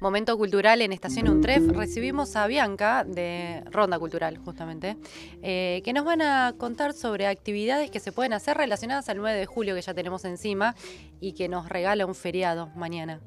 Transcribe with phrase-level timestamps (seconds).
[0.00, 4.96] Momento Cultural en Estación Untref, recibimos a Bianca de Ronda Cultural, justamente,
[5.42, 9.38] eh, que nos van a contar sobre actividades que se pueden hacer relacionadas al 9
[9.38, 10.74] de julio que ya tenemos encima
[11.20, 13.20] y que nos regala un feriado mañana.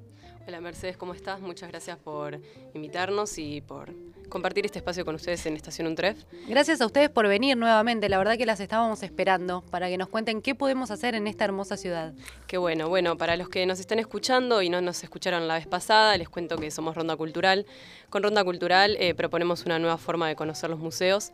[0.47, 1.41] Hola Mercedes, ¿cómo estás?
[1.41, 2.41] Muchas gracias por
[2.73, 3.93] invitarnos y por
[4.33, 6.17] compartir este espacio con ustedes en Estación Untref.
[6.47, 10.09] Gracias a ustedes por venir nuevamente, la verdad que las estábamos esperando para que nos
[10.09, 12.13] cuenten qué podemos hacer en esta hermosa ciudad.
[12.47, 15.67] Qué bueno, bueno, para los que nos están escuchando y no nos escucharon la vez
[15.67, 17.67] pasada, les cuento que somos Ronda Cultural.
[18.09, 21.31] Con Ronda Cultural eh, proponemos una nueva forma de conocer los museos.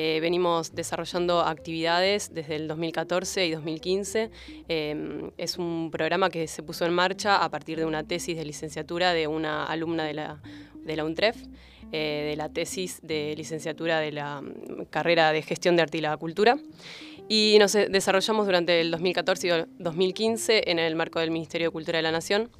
[0.00, 4.30] Eh, venimos desarrollando actividades desde el 2014 y 2015.
[4.68, 8.44] Eh, es un programa que se puso en marcha a partir de una tesis de
[8.44, 10.40] licenciatura de una alumna de la,
[10.84, 11.36] de la UNTREF.
[11.90, 16.00] Eh, de la tesis de licenciatura de la mm, carrera de gestión de arte y
[16.00, 16.58] la cultura.
[17.28, 21.98] Y nos desarrollamos durante el 2014 y 2015 en el marco del Ministerio de Cultura
[21.98, 22.50] de la Nación.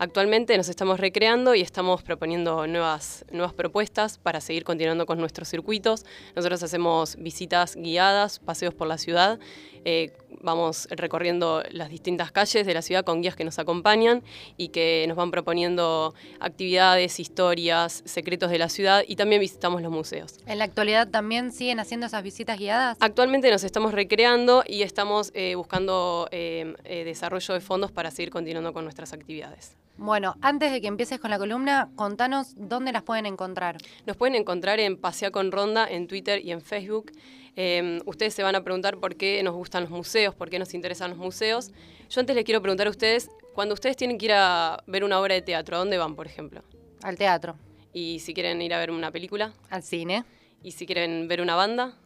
[0.00, 5.48] Actualmente nos estamos recreando y estamos proponiendo nuevas, nuevas propuestas para seguir continuando con nuestros
[5.48, 6.06] circuitos.
[6.36, 9.40] Nosotros hacemos visitas guiadas, paseos por la ciudad,
[9.84, 14.22] eh, vamos recorriendo las distintas calles de la ciudad con guías que nos acompañan
[14.56, 19.90] y que nos van proponiendo actividades, historias, secretos de la ciudad y también visitamos los
[19.90, 20.38] museos.
[20.46, 22.96] ¿En la actualidad también siguen haciendo esas visitas guiadas?
[23.00, 26.72] Actualmente nos estamos recreando y estamos eh, buscando eh,
[27.04, 29.76] desarrollo de fondos para seguir continuando con nuestras actividades.
[29.98, 33.78] Bueno, antes de que empieces con la columna, contanos dónde las pueden encontrar.
[34.06, 37.10] Nos pueden encontrar en Pasea con Ronda en Twitter y en Facebook.
[37.56, 40.72] Em, ustedes se van a preguntar por qué nos gustan los museos, por qué nos
[40.72, 41.72] interesan los museos.
[42.08, 45.18] Yo antes les quiero preguntar a ustedes, cuando ustedes tienen que ir a ver una
[45.18, 46.62] obra de teatro, ¿a dónde van, por ejemplo?
[47.02, 47.56] Al teatro.
[47.92, 49.52] ¿Y si quieren ir a ver una película?
[49.68, 50.24] Al cine.
[50.62, 51.96] ¿Y si quieren ver una banda?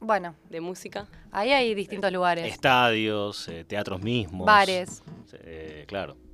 [0.00, 0.34] Bueno.
[0.50, 1.08] ¿De música?
[1.32, 2.52] Ahí hay distintos lugares.
[2.52, 4.44] Estadios, eh, teatros mismos.
[4.44, 5.02] Bares.
[5.32, 6.27] Eh, claro.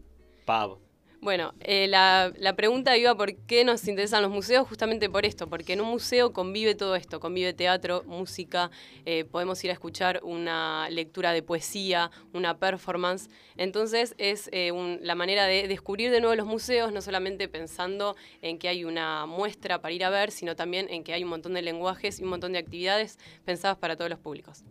[0.45, 0.85] Pub.
[1.25, 5.73] Bueno, eh, la, pregunta iba por qué nos interesan los museos, justamente por esto, porque
[5.73, 8.71] en un museo convive todo esto, convive teatro, música,
[9.07, 13.31] eh, podemos ir a escuchar una lectura de poesía, una performance.
[13.57, 18.59] Entonces es eh, la manera de descubrir de nuevo los museos, no solamente pensando en
[18.59, 21.55] que hay una muestra para ir a ver, sino también en que hay un montón
[21.55, 24.63] de lenguajes y un montón de actividades pensadas para todos los públicos.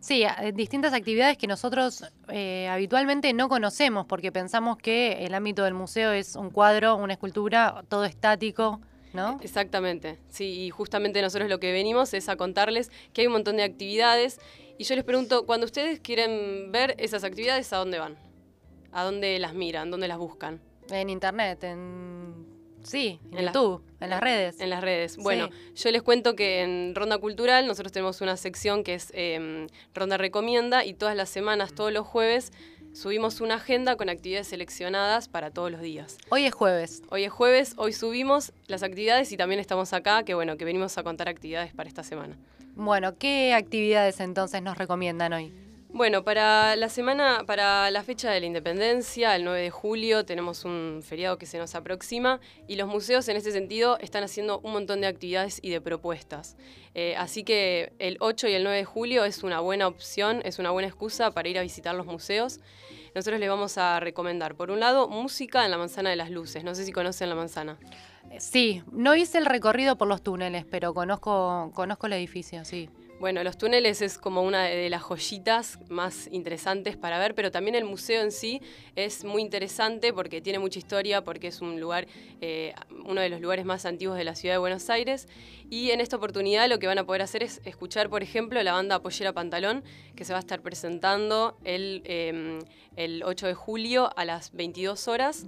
[0.00, 0.24] Sí,
[0.54, 6.12] distintas actividades que nosotros eh, habitualmente no conocemos porque pensamos que el ámbito del museo
[6.12, 8.80] es un cuadro, una escultura, todo estático.
[9.12, 9.38] ¿No?
[9.42, 13.58] Exactamente, sí, y justamente nosotros lo que venimos es a contarles que hay un montón
[13.58, 14.40] de actividades
[14.78, 18.16] y yo les pregunto, cuando ustedes quieren ver esas actividades, ¿a dónde van?
[18.90, 19.90] ¿A dónde las miran?
[19.90, 20.60] ¿Dónde las buscan?
[20.90, 22.51] En internet, en
[22.82, 24.60] Sí, en, YouTube, en las redes.
[24.60, 25.16] En las redes.
[25.16, 29.68] Bueno, yo les cuento que en Ronda Cultural nosotros tenemos una sección que es em,
[29.94, 32.52] Ronda Recomienda y todas las semanas, todos los jueves,
[32.92, 36.18] subimos una agenda con actividades seleccionadas para todos los días.
[36.28, 37.02] Hoy es jueves.
[37.10, 40.98] Hoy es jueves, hoy subimos las actividades y también estamos acá, que bueno, que venimos
[40.98, 42.36] a contar actividades para esta semana.
[42.74, 45.52] Bueno, ¿qué actividades entonces nos recomiendan hoy?
[45.94, 50.64] Bueno, para la semana, para la fecha de la independencia, el 9 de julio, tenemos
[50.64, 54.72] un feriado que se nos aproxima y los museos en este sentido están haciendo un
[54.72, 56.56] montón de actividades y de propuestas.
[56.94, 60.58] Eh, así que el 8 y el 9 de julio es una buena opción, es
[60.58, 62.60] una buena excusa para ir a visitar los museos.
[63.14, 66.64] Nosotros les vamos a recomendar, por un lado, música en la Manzana de las Luces.
[66.64, 67.78] No sé si conocen la manzana.
[68.38, 72.88] Sí, no hice el recorrido por los túneles, pero conozco, conozco el edificio, sí.
[73.22, 77.76] Bueno, los túneles es como una de las joyitas más interesantes para ver, pero también
[77.76, 78.60] el museo en sí
[78.96, 82.08] es muy interesante porque tiene mucha historia, porque es un lugar,
[82.40, 82.74] eh,
[83.04, 85.28] uno de los lugares más antiguos de la ciudad de Buenos Aires.
[85.70, 88.72] Y en esta oportunidad lo que van a poder hacer es escuchar, por ejemplo, la
[88.72, 89.84] banda Pollera Pantalón,
[90.16, 92.58] que se va a estar presentando el, em,
[92.96, 95.46] el 8 de julio a las 22 horas.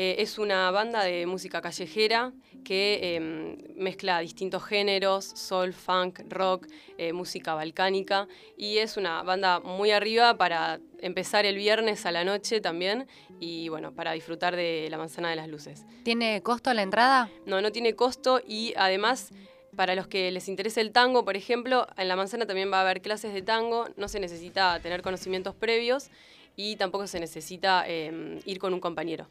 [0.00, 2.32] Eh, es una banda de música callejera
[2.64, 9.58] que em, mezcla distintos géneros, soul, funk, rock, eh, música balcánica y es una banda
[9.58, 13.08] muy arriba para empezar el viernes a la noche también
[13.40, 15.84] y bueno, para disfrutar de la manzana de las luces.
[16.04, 17.28] ¿Tiene costo la entrada?
[17.44, 19.32] No, no tiene costo y además...
[19.76, 22.80] Para los que les interese el tango, por ejemplo, en la manzana también va a
[22.80, 26.10] haber clases de tango, no se necesita tener conocimientos previos
[26.56, 29.28] y tampoco se necesita em, ir con un compañero.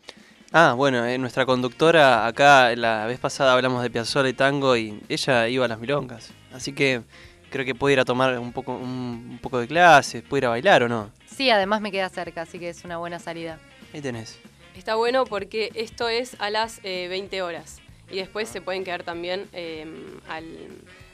[0.53, 5.01] Ah, bueno, eh, nuestra conductora acá la vez pasada hablamos de Piazzolla y tango y
[5.09, 6.31] ella iba a las milongas.
[6.53, 7.01] Así que
[7.49, 10.49] creo que puede ir a tomar un poco, un, poco de clases, puede ir a
[10.49, 11.11] bailar o no.
[11.25, 13.59] Sí, además me queda cerca, así que es una buena salida.
[13.93, 14.39] Ahí tenés.
[14.75, 19.03] Está bueno porque esto es a las 20 eh, horas y después se pueden quedar
[19.03, 20.45] también em, al,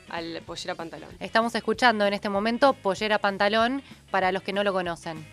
[0.09, 1.09] al Pollera Pantalón.
[1.19, 3.81] Estamos escuchando en este momento Pollera Pantalón
[4.11, 5.25] para los que no lo conocen.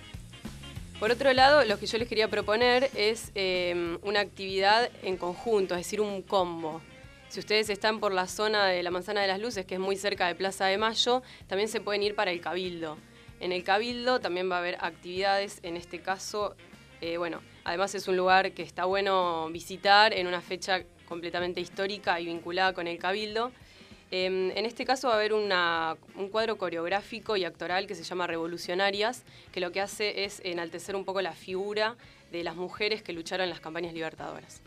[1.00, 5.74] Por otro lado, lo que yo les quería proponer es eh, una actividad en conjunto,
[5.74, 6.82] es decir, un combo.
[7.30, 9.96] Si ustedes están por la zona de la Manzana de las Luces, que es muy
[9.96, 12.98] cerca de Plaza de Mayo, también se pueden ir para el Cabildo.
[13.40, 16.54] En el Cabildo también va a haber actividades, en este caso,
[17.00, 22.20] eh, bueno, además es un lugar que está bueno visitar en una fecha completamente histórica
[22.20, 23.52] y vinculada con el Cabildo.
[24.12, 28.02] Em, en este caso va a haber una- un cuadro coreográfico y actoral que se
[28.02, 29.22] llama Revolucionarias,
[29.52, 31.96] que lo que hace es enaltecer un poco la figura
[32.32, 34.60] de las mujeres que lucharon en las campañas libertadoras.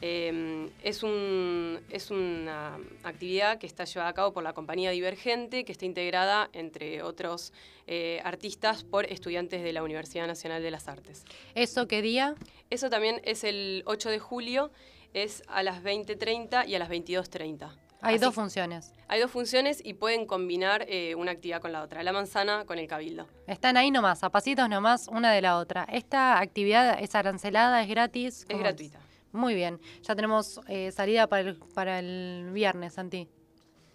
[0.00, 5.64] Em, es, un- es una actividad que está llevada a cabo por la compañía Divergente,
[5.64, 7.52] que está integrada, entre otros
[7.90, 11.24] eh, artistas, por estudiantes de la Universidad Nacional de las Artes.
[11.54, 12.34] ¿Eso qué día?
[12.70, 14.70] Eso también es el 8 de julio,
[15.14, 17.70] es a las 20.30 y a las 22.30.
[18.00, 18.92] Hay Así- dos funciones.
[19.08, 22.78] Hay dos funciones y pueden combinar eh, una actividad con la otra, la manzana con
[22.78, 23.26] el cabildo.
[23.46, 25.84] Están ahí nomás, a pasitos nomás, una de la otra.
[25.90, 28.40] ¿Esta actividad es arancelada, es gratis?
[28.40, 29.00] Es ¿Cómo gratuita.
[29.32, 29.80] Muy bien.
[30.02, 33.28] Ya tenemos eh, salida para el, para el viernes, Santi.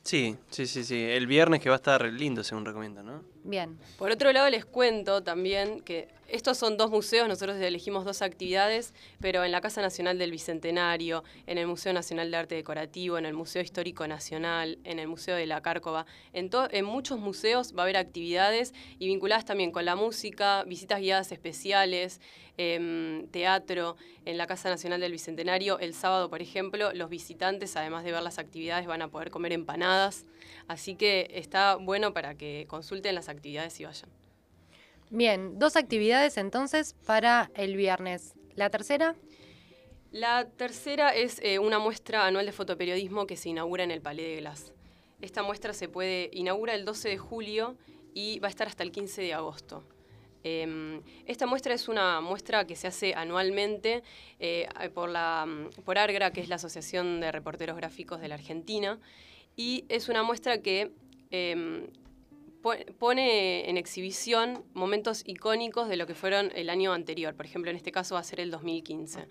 [0.03, 1.01] Sí, sí, sí, sí.
[1.01, 3.32] El viernes que va a estar lindo, según recomiendan, ¿no?
[3.43, 3.77] Bien.
[3.97, 8.93] Por otro lado, les cuento también que estos son dos museos, nosotros elegimos dos actividades,
[9.19, 13.25] pero en la Casa Nacional del Bicentenario, en el Museo Nacional de Arte Decorativo, en
[13.25, 17.81] el Museo Histórico Nacional, en el Museo de la Cárcova, en, en muchos museos va
[17.81, 22.21] a haber actividades y vinculadas también con la música, visitas guiadas especiales,
[22.57, 23.95] em, teatro.
[24.25, 28.23] En la Casa Nacional del Bicentenario, el sábado, por ejemplo, los visitantes, además de ver
[28.23, 30.25] las actividades, van a poder comer empanadas.
[30.67, 34.09] Así que está bueno para que consulten las actividades y vayan.
[35.09, 38.33] Bien, dos actividades entonces para el viernes.
[38.55, 39.15] ¿La tercera?
[40.11, 44.27] La tercera es eh, una muestra anual de fotoperiodismo que se inaugura en el Palais
[44.27, 44.71] de Glass.
[45.21, 47.75] Esta muestra se puede inaugura el 12 de julio
[48.13, 49.83] y va a estar hasta el 15 de agosto.
[50.43, 54.03] Eh, esta muestra es una muestra que se hace anualmente
[54.39, 55.47] eh, por, la,
[55.85, 58.99] por ARGRA, que es la Asociación de Reporteros Gráficos de la Argentina,
[59.55, 60.91] y es una muestra que
[61.31, 62.02] eh, po-
[62.97, 67.35] pone en exhibición momentos icónicos de lo que fueron el año anterior.
[67.35, 69.27] Por ejemplo, en este caso va a ser el 2015.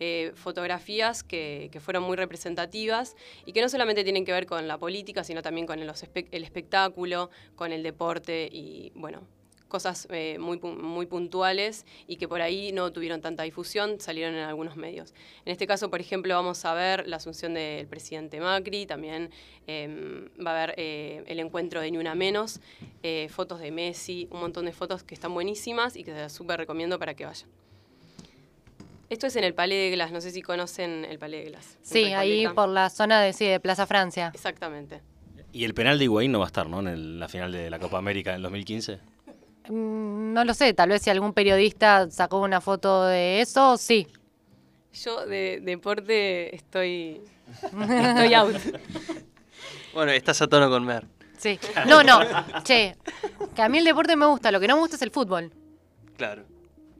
[0.00, 3.14] Eh, fotografías que, que fueron muy representativas
[3.46, 6.42] y que no solamente tienen que ver con la política, sino también con espe- el
[6.42, 9.22] espectáculo, con el deporte y, bueno,
[9.74, 14.44] cosas eh, muy, muy puntuales y que por ahí no tuvieron tanta difusión, salieron en
[14.44, 15.12] algunos medios.
[15.44, 19.30] En este caso, por ejemplo, vamos a ver la asunción del presidente Macri, también
[19.66, 22.60] eh, va a haber eh, el encuentro de Ni Una Menos,
[23.02, 26.32] eh, fotos de Messi, un montón de fotos que están buenísimas y que se las
[26.32, 27.48] súper recomiendo para que vayan.
[29.10, 31.78] Esto es en el Palais de Glass, no sé si conocen el Palais de Glass.
[31.80, 34.30] en Sí, ahí por la zona de, sí, de Plaza Francia.
[34.32, 35.02] Exactamente.
[35.52, 36.80] Y el penal de Higuaín no va a estar, ¿no?
[36.80, 38.98] En el- la final de la Copa América del 2015.
[39.68, 44.06] Mm, No lo sé, tal vez si algún periodista sacó una foto de eso, sí.
[44.92, 47.20] Yo de deporte estoy,
[47.62, 48.56] estoy out.
[49.92, 51.04] Bueno, estás a tono con Mer.
[51.38, 51.58] Sí.
[51.86, 52.20] No, no.
[52.62, 52.96] Che,
[53.54, 55.50] que a mí el deporte me gusta, lo que no me gusta es el fútbol.
[56.16, 56.44] Claro.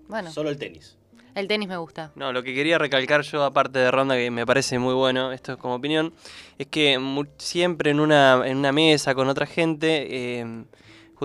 [0.09, 0.97] Bueno, Solo el tenis.
[1.35, 2.11] el tenis me gusta.
[2.15, 5.53] No, lo que quería recalcar yo, aparte de Ronda, que me parece muy bueno, esto
[5.53, 6.13] es como opinión,
[6.59, 6.99] es que
[7.39, 10.07] siempre en una, en una mesa con otra gente,
[10.41, 10.65] eh,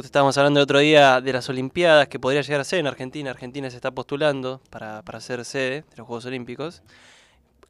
[0.08, 3.32] estábamos hablando el otro día de las Olimpiadas, que podría llegar a ser en Argentina.
[3.32, 6.82] Argentina se está postulando para, para ser sede de los Juegos Olímpicos,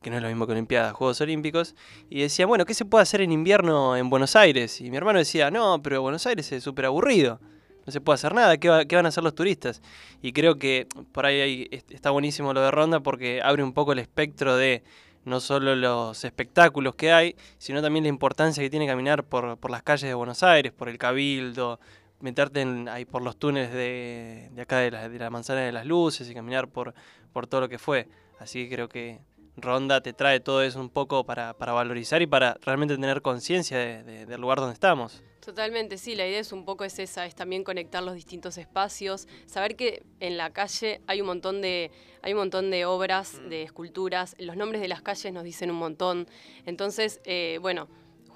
[0.02, 1.76] que no es lo mismo que Olimpiadas, Juegos Olímpicos.
[2.10, 4.80] Y decía, bueno, ¿qué se puede hacer en invierno en Buenos Aires?
[4.82, 7.40] Y mi hermano decía, no, pero Buenos Aires es súper aburrido.
[7.86, 9.82] No se puede hacer nada, ¿qué, va- qué van a hacer los turistas?
[10.22, 13.74] Y creo que por ahí hay- est- está buenísimo lo de Ronda porque abre un
[13.74, 14.84] poco el espectro de
[15.26, 19.70] no solo los espectáculos que hay, sino también la importancia que tiene caminar por, por
[19.70, 21.80] las calles de Buenos Aires, por el Cabildo,
[22.22, 25.72] meterte en- ahí por los túneles de, de acá de la, de la Manzana de
[25.72, 26.94] las Luces y caminar por,
[27.34, 28.08] por todo lo que fue.
[28.40, 29.20] Así que creo que
[29.58, 33.78] Ronda te trae todo eso un poco para, para valorizar y para realmente tener conciencia
[33.78, 35.22] de- de- del lugar donde estamos.
[35.44, 39.28] Totalmente, sí, la idea es un poco es esa, es también conectar los distintos espacios,
[39.48, 43.64] saber que en la calle hay un montón de, hay un montón de obras, de
[43.64, 46.28] esculturas, los nombres de las calles nos dicen un montón.
[46.66, 47.88] Entonces, eh, bueno,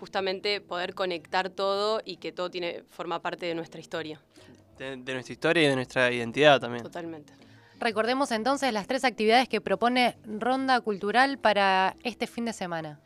[0.03, 4.19] justamente poder conectar todo y que todo tiene, forma parte de nuestra historia.
[4.77, 6.83] De, de nuestra historia y de nuestra identidad también.
[6.83, 7.31] Totalmente.
[7.79, 12.99] Recordemos entonces las tres actividades que propone Ronda Cultural para este fin de semana.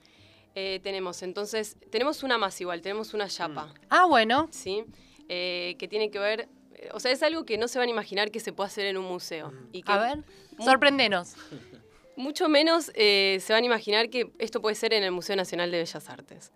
[0.56, 3.72] Eh, tenemos entonces, tenemos una más igual, tenemos una chapa.
[3.92, 4.48] Ah, bueno.
[4.50, 4.84] ¿sí?
[5.30, 7.92] Eh, que tiene que ver, eh, o sea, es algo que no se van a
[7.92, 9.54] imaginar que se puede hacer en un museo.
[9.72, 10.24] Y que A ver,
[10.58, 11.36] sorprendenos.
[12.16, 15.70] Mucho menos eh, se van a imaginar que esto puede ser en el Museo Nacional
[15.70, 16.52] de Bellas Artes.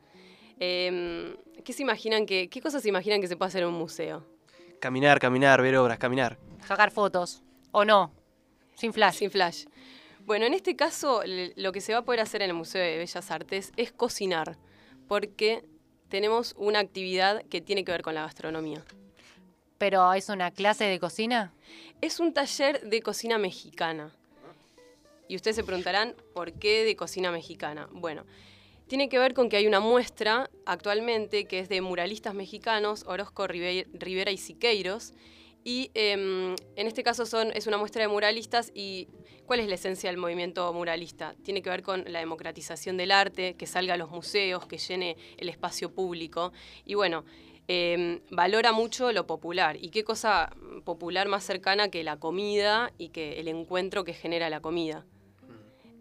[0.63, 3.80] Eh, ¿Qué se imaginan que, qué cosas se imaginan que se puede hacer en un
[3.80, 4.24] museo?
[4.80, 6.38] Caminar, caminar, ver obras, caminar.
[6.68, 7.41] Sacar fotos.
[7.72, 8.13] ¿O no?
[8.75, 9.15] Sin flash.
[9.15, 9.65] Sin flash.
[10.20, 12.98] Bueno, en este caso lo que se va a poder hacer en el Museo de
[12.98, 14.60] Bellas Artes es cocinar,
[15.08, 15.65] porque
[16.10, 18.84] tenemos una actividad que tiene que ver con la gastronomía.
[19.80, 21.53] Pero es una clase de cocina.
[22.01, 24.13] Es un taller de cocina mexicana.
[25.27, 27.89] Y ustedes se preguntarán, ¿por qué de cocina mexicana?
[27.91, 28.25] Bueno,
[28.91, 33.48] tiene que ver con que hay una muestra actualmente que es de muralistas mexicanos, Orozco
[33.48, 35.13] Rivera y Siqueiros.
[35.63, 39.07] Y em, en este caso son, es una muestra de muralistas y
[39.45, 41.36] ¿cuál es la esencia del movimiento muralista?
[41.41, 45.15] Tiene que ver con la democratización del arte, que salga a los museos, que llene
[45.38, 46.51] el espacio público.
[46.83, 47.24] Y bueno,
[47.69, 49.77] eh, valora mucho lo popular.
[49.79, 54.50] ¿Y qué cosa popular más cercana que la comida y que el encuentro que genera
[54.50, 55.05] la comida?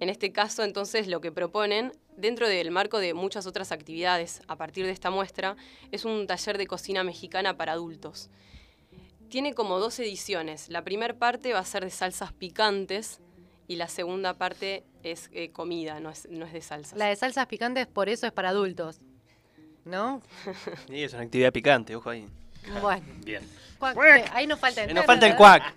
[0.00, 4.57] En este caso, entonces, lo que proponen, dentro del marco de muchas otras actividades a
[4.57, 5.57] partir de esta muestra,
[5.91, 8.31] es un taller de cocina mexicana para adultos.
[9.29, 10.69] Tiene como dos ediciones.
[10.69, 13.21] La primera parte va a ser de salsas picantes
[13.69, 16.99] y la segunda parte es eh, comida, no es, no es de salsas.
[16.99, 19.00] La de salsas picantes, por eso es para adultos.
[19.85, 20.21] ¿No?
[20.89, 22.27] Y es una actividad picante, ojo ahí.
[22.81, 23.05] Bueno.
[23.25, 23.43] Bien.
[23.79, 25.75] Cuac, eh, ahí nos falta entrar, Nos falta el cuac.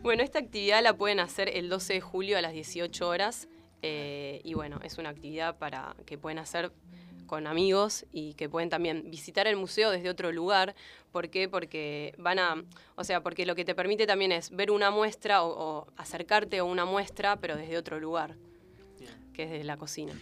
[0.00, 3.48] Bueno, esta actividad la pueden hacer el 12 de julio a las 18 horas.
[3.82, 6.72] Eh, y bueno, es una actividad para que pueden hacer
[7.26, 10.74] con amigos y que pueden también visitar el museo desde otro lugar.
[11.12, 11.48] ¿Por qué?
[11.48, 12.64] Porque van a,
[12.96, 16.58] o sea, porque lo que te permite también es ver una muestra o, o acercarte
[16.58, 18.36] a una muestra, pero desde otro lugar,
[19.34, 20.14] que es desde la cocina.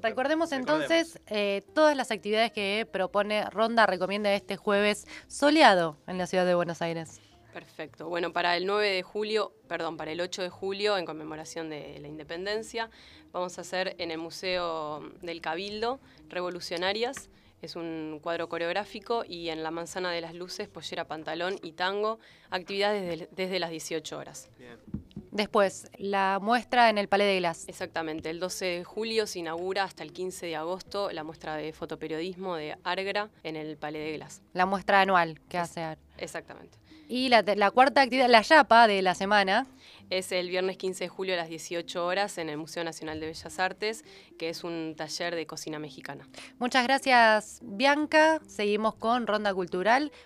[0.00, 6.26] Recordemos entonces eh, todas las actividades que propone Ronda recomienda este jueves soleado en la
[6.26, 7.20] ciudad de Buenos Aires.
[7.52, 8.08] Perfecto.
[8.08, 11.98] Bueno, para el 9 de julio, perdón, para el 8 de julio, en conmemoración de
[11.98, 12.90] la independencia,
[13.32, 17.30] vamos a hacer en el Museo del Cabildo Revolucionarias.
[17.60, 22.20] Es un cuadro coreográfico y en la Manzana de las Luces, pollera, pantalón y tango,
[22.50, 24.48] actividades desde, desde las 18 horas.
[25.38, 27.68] Después, la muestra en el Palais de Glass.
[27.68, 31.72] Exactamente, el 12 de julio se inaugura hasta el 15 de agosto la muestra de
[31.72, 34.42] fotoperiodismo de Argra en el Palais de Glass.
[34.52, 35.96] La muestra anual que hace AR.
[36.16, 36.76] Exactamente.
[37.06, 39.68] Y la, la cuarta actividad, la yapa de la semana.
[40.10, 43.26] Es el viernes 15 de julio a las 18 horas en el Museo Nacional de
[43.26, 44.04] Bellas Artes,
[44.38, 46.26] que es un taller de cocina mexicana.
[46.58, 48.40] Muchas gracias, Bianca.
[48.48, 50.10] Seguimos con Ronda Cultural.